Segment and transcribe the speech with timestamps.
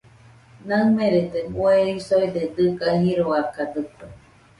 [0.67, 4.07] Naɨmerede bueisoide dɨga jiroakadɨkue.